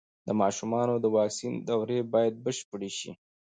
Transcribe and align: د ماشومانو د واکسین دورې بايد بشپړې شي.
د 0.27 0.29
ماشومانو 0.41 0.93
د 0.99 1.05
واکسین 1.17 1.53
دورې 1.69 1.99
بايد 2.13 2.35
بشپړې 2.45 2.89
شي. 2.97 3.11